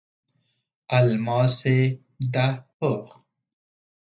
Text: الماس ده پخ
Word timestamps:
الماس 0.99 1.59
ده 2.33 2.47
پخ 2.77 3.07